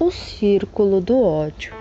O 0.00 0.12
círculo 0.12 1.00
do 1.00 1.20
ódio. 1.20 1.74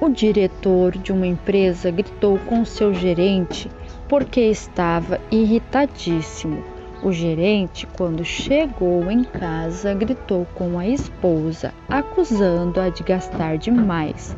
O 0.00 0.08
diretor 0.08 0.98
de 0.98 1.12
uma 1.12 1.26
empresa 1.28 1.88
gritou 1.88 2.36
com 2.40 2.64
seu 2.64 2.92
gerente 2.92 3.70
porque 4.08 4.40
estava 4.40 5.20
irritadíssimo. 5.30 6.64
O 7.00 7.12
gerente, 7.12 7.86
quando 7.96 8.24
chegou 8.24 9.08
em 9.08 9.22
casa, 9.22 9.94
gritou 9.94 10.48
com 10.52 10.80
a 10.80 10.88
esposa, 10.88 11.72
acusando-a 11.88 12.88
de 12.88 13.04
gastar 13.04 13.56
demais. 13.56 14.36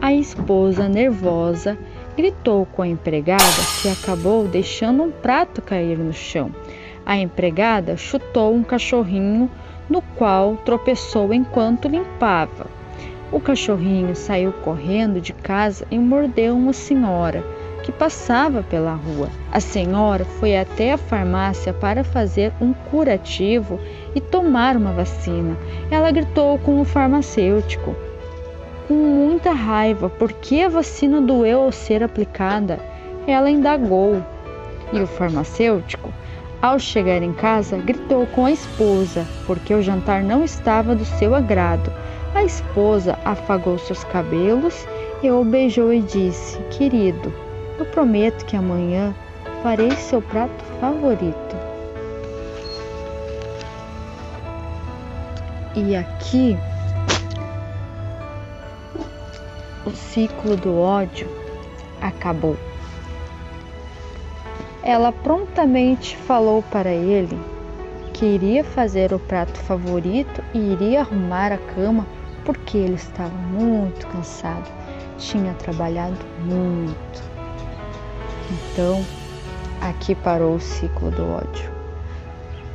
A 0.00 0.14
esposa, 0.14 0.88
nervosa, 0.88 1.76
gritou 2.16 2.64
com 2.64 2.80
a 2.80 2.88
empregada, 2.88 3.42
que 3.82 3.88
acabou 3.90 4.48
deixando 4.48 5.02
um 5.02 5.10
prato 5.10 5.60
cair 5.60 5.98
no 5.98 6.14
chão. 6.14 6.50
A 7.04 7.18
empregada 7.18 7.98
chutou 7.98 8.54
um 8.54 8.62
cachorrinho 8.62 9.50
no 9.92 10.00
qual 10.16 10.56
tropeçou 10.64 11.34
enquanto 11.34 11.86
limpava. 11.86 12.66
O 13.30 13.38
cachorrinho 13.38 14.16
saiu 14.16 14.50
correndo 14.50 15.20
de 15.20 15.34
casa 15.34 15.86
e 15.90 15.98
mordeu 15.98 16.56
uma 16.56 16.72
senhora 16.72 17.44
que 17.82 17.92
passava 17.92 18.62
pela 18.62 18.94
rua. 18.94 19.28
A 19.50 19.60
senhora 19.60 20.24
foi 20.24 20.56
até 20.56 20.92
a 20.92 20.98
farmácia 20.98 21.74
para 21.74 22.02
fazer 22.02 22.52
um 22.58 22.72
curativo 22.72 23.78
e 24.14 24.20
tomar 24.20 24.76
uma 24.76 24.92
vacina. 24.92 25.58
Ela 25.90 26.10
gritou 26.10 26.58
com 26.58 26.80
o 26.80 26.84
farmacêutico 26.84 27.94
com 28.88 28.94
muita 28.94 29.52
raiva 29.52 30.08
porque 30.08 30.60
a 30.60 30.68
vacina 30.68 31.20
doeu 31.20 31.62
ao 31.62 31.72
ser 31.72 32.02
aplicada. 32.02 32.80
Ela 33.26 33.50
indagou. 33.50 34.22
E 34.92 35.00
o 35.00 35.06
farmacêutico, 35.06 36.12
ao 36.62 36.78
chegar 36.78 37.20
em 37.22 37.32
casa, 37.32 37.76
gritou 37.76 38.24
com 38.28 38.46
a 38.46 38.52
esposa 38.52 39.26
porque 39.46 39.74
o 39.74 39.82
jantar 39.82 40.22
não 40.22 40.44
estava 40.44 40.94
do 40.94 41.04
seu 41.04 41.34
agrado. 41.34 41.92
A 42.34 42.44
esposa 42.44 43.18
afagou 43.24 43.76
seus 43.78 44.04
cabelos 44.04 44.86
e 45.22 45.30
o 45.30 45.44
beijou 45.44 45.92
e 45.92 46.00
disse: 46.00 46.58
Querido, 46.70 47.34
eu 47.78 47.84
prometo 47.86 48.46
que 48.46 48.56
amanhã 48.56 49.12
farei 49.62 49.90
seu 49.90 50.22
prato 50.22 50.64
favorito. 50.80 51.56
E 55.74 55.96
aqui 55.96 56.56
o 59.84 59.90
ciclo 59.90 60.56
do 60.56 60.78
ódio 60.78 61.28
acabou. 62.00 62.56
Ela 64.82 65.12
prontamente 65.12 66.16
falou 66.16 66.62
para 66.70 66.90
ele 66.90 67.38
que 68.12 68.26
iria 68.26 68.64
fazer 68.64 69.12
o 69.12 69.18
prato 69.18 69.58
favorito 69.60 70.42
e 70.52 70.58
iria 70.58 71.00
arrumar 71.00 71.52
a 71.52 71.58
cama 71.58 72.06
porque 72.44 72.76
ele 72.76 72.94
estava 72.94 73.30
muito 73.30 74.06
cansado, 74.08 74.68
tinha 75.18 75.54
trabalhado 75.54 76.18
muito. 76.44 77.22
Então, 78.50 79.04
aqui 79.80 80.14
parou 80.16 80.56
o 80.56 80.60
ciclo 80.60 81.10
do 81.12 81.30
ódio. 81.30 81.70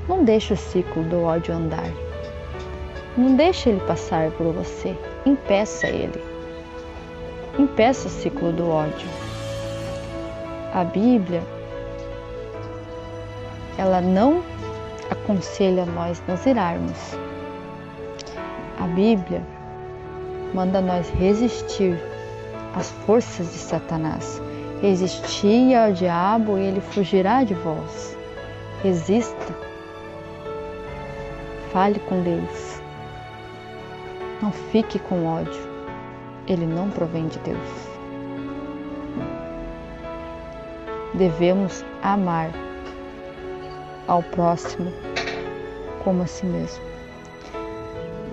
Não 0.07 0.23
deixe 0.23 0.53
o 0.53 0.57
ciclo 0.57 1.03
do 1.03 1.23
ódio 1.23 1.53
andar. 1.53 1.91
Não 3.17 3.35
deixe 3.35 3.69
ele 3.69 3.81
passar 3.81 4.31
por 4.31 4.53
você. 4.53 4.97
Impeça 5.25 5.87
ele. 5.87 6.23
Impeça 7.59 8.07
o 8.07 8.11
ciclo 8.11 8.53
do 8.53 8.69
ódio. 8.69 9.07
A 10.73 10.83
Bíblia, 10.83 11.41
ela 13.77 14.01
não 14.01 14.43
aconselha 15.09 15.85
nós 15.85 16.21
nos 16.27 16.45
irarmos. 16.45 17.17
A 18.79 18.87
Bíblia 18.87 19.41
manda 20.53 20.81
nós 20.81 21.09
resistir 21.11 21.97
às 22.75 22.89
forças 23.05 23.51
de 23.51 23.59
Satanás. 23.59 24.41
Resistir 24.81 25.75
ao 25.75 25.91
diabo 25.91 26.57
e 26.57 26.61
ele 26.61 26.81
fugirá 26.81 27.43
de 27.43 27.53
vós. 27.53 28.17
Resista. 28.83 29.55
Fale 31.71 31.99
com 31.99 32.21
Deus. 32.21 32.81
Não 34.41 34.51
fique 34.51 34.99
com 34.99 35.25
ódio. 35.25 35.67
Ele 36.47 36.65
não 36.65 36.89
provém 36.89 37.27
de 37.27 37.39
Deus. 37.39 37.87
Devemos 41.15 41.83
amar 42.03 42.51
ao 44.07 44.23
próximo 44.23 44.91
como 46.03 46.23
a 46.23 46.27
si 46.27 46.45
mesmo. 46.45 46.83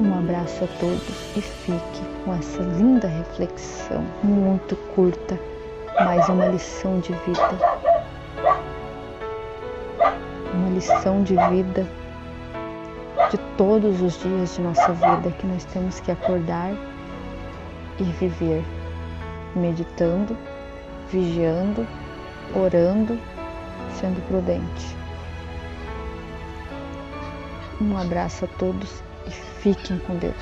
Um 0.00 0.18
abraço 0.18 0.64
a 0.64 0.68
todos 0.78 1.36
e 1.36 1.40
fique 1.40 2.02
com 2.24 2.34
essa 2.34 2.62
linda 2.62 3.06
reflexão, 3.06 4.04
muito 4.22 4.76
curta, 4.94 5.38
mas 6.00 6.28
uma 6.28 6.46
lição 6.46 6.98
de 7.00 7.12
vida. 7.12 7.58
Uma 10.52 10.70
lição 10.70 11.22
de 11.22 11.36
vida 11.50 11.86
de 13.30 13.38
todos 13.56 14.00
os 14.00 14.20
dias 14.20 14.54
de 14.56 14.62
nossa 14.62 14.92
vida 14.92 15.30
que 15.38 15.46
nós 15.46 15.64
temos 15.66 16.00
que 16.00 16.10
acordar 16.10 16.72
e 17.98 18.04
viver, 18.04 18.64
meditando, 19.54 20.36
vigiando, 21.10 21.86
orando, 22.54 23.18
sendo 24.00 24.20
prudente. 24.28 25.03
Um 27.80 27.96
abraço 27.96 28.44
a 28.44 28.48
todos 28.48 29.02
e 29.26 29.30
fiquem 29.30 29.98
com 29.98 30.16
Deus. 30.16 30.34